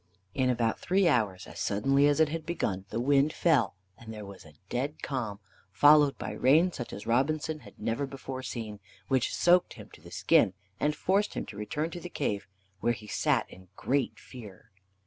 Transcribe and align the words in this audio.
In 0.33 0.49
about 0.49 0.79
three 0.79 1.07
hours, 1.07 1.45
as 1.45 1.59
suddenly 1.59 2.07
as 2.07 2.19
it 2.19 2.29
had 2.29 2.43
begun, 2.43 2.85
the 2.89 2.99
wind 2.99 3.31
fell, 3.31 3.75
and 3.95 4.11
there 4.11 4.25
was 4.25 4.45
a 4.47 4.55
dead 4.67 5.03
calm, 5.03 5.39
followed 5.71 6.17
by 6.17 6.31
rain 6.31 6.71
such 6.71 6.91
as 6.91 7.05
Robinson 7.05 7.59
had 7.59 7.77
never 7.77 8.07
before 8.07 8.41
seen, 8.41 8.79
which 9.09 9.31
soaked 9.31 9.73
him 9.73 9.91
to 9.91 10.01
the 10.01 10.09
skin, 10.09 10.55
and 10.79 10.95
forced 10.95 11.35
him 11.35 11.45
to 11.45 11.55
return 11.55 11.91
to 11.91 11.99
the 11.99 12.09
cave, 12.09 12.47
where 12.79 12.93
he 12.93 13.05
sat 13.05 13.47
in 13.47 13.67
great 13.75 14.17
fear. 14.17 14.71